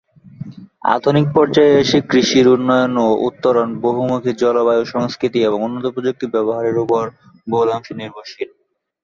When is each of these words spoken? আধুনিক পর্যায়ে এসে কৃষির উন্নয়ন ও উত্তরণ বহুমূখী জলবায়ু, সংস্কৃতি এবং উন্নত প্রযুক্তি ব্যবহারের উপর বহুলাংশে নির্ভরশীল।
আধুনিক 0.95 1.27
পর্যায়ে 1.35 1.73
এসে 1.75 1.99
কৃষির 2.09 2.45
উন্নয়ন 2.47 2.93
ও 2.99 3.27
উত্তরণ 3.27 3.69
বহুমূখী 3.81 4.31
জলবায়ু, 4.41 4.83
সংস্কৃতি 4.85 5.39
এবং 5.41 5.59
উন্নত 5.61 5.85
প্রযুক্তি 5.95 6.25
ব্যবহারের 6.33 6.77
উপর 6.83 7.03
বহুলাংশে 7.47 7.93
নির্ভরশীল। 7.95 8.49